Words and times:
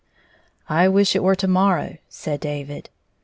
"I 0.67 0.87
wish 0.87 1.15
it 1.15 1.21
were 1.21 1.35
to 1.35 1.47
morrow," 1.47 1.97
said 2.09 2.39
David. 2.39 2.89